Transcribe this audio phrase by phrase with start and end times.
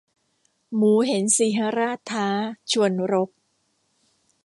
[0.75, 2.27] หมูเห็นสีหราชท้า
[2.71, 3.29] ชวนรบ